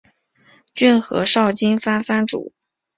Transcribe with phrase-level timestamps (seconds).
[0.73, 2.53] 骏河沼津藩藩主。